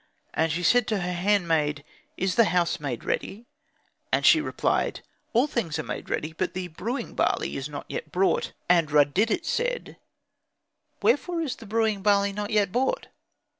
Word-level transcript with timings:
And 0.33 0.51
she 0.51 0.63
said 0.63 0.87
to 0.87 1.01
her 1.01 1.13
handmaid, 1.13 1.83
"Is 2.17 2.33
the 2.33 2.45
house 2.45 2.79
made 2.79 3.03
ready?" 3.03 3.45
And 4.11 4.25
she 4.25 4.41
replied, 4.41 5.01
"All 5.31 5.45
things 5.45 5.77
are 5.77 5.83
made 5.83 6.09
ready, 6.09 6.33
but 6.33 6.55
the 6.55 6.69
brewing 6.69 7.13
barley 7.13 7.55
is 7.55 7.69
not 7.69 7.85
yet 7.87 8.11
brought." 8.11 8.53
And 8.67 8.89
Rud 8.89 9.13
didet 9.13 9.45
said, 9.45 9.97
"Wherefore 11.03 11.41
is 11.41 11.57
the 11.57 11.67
brewing 11.67 12.01
barley 12.01 12.33
not 12.33 12.49
yet 12.49 12.71
brought?" 12.71 13.09